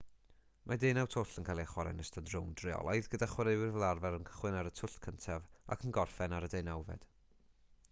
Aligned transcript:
mae 0.69 0.77
deunaw 0.83 1.09
twll 1.15 1.33
yn 1.41 1.45
cael 1.49 1.61
eu 1.63 1.67
chwarae 1.71 1.91
yn 1.95 2.01
ystod 2.05 2.31
rownd 2.35 2.63
reolaidd 2.67 3.11
gyda 3.15 3.29
chwaraewyr 3.35 3.75
fel 3.77 3.87
arfer 3.89 4.19
yn 4.21 4.27
cychwyn 4.31 4.59
ar 4.63 4.71
y 4.73 4.73
twll 4.81 4.97
cyntaf 5.07 5.49
ac 5.77 5.87
yn 5.91 5.95
gorffen 6.01 6.37
ar 6.41 6.49
y 6.51 6.53
deunawfed 6.57 7.09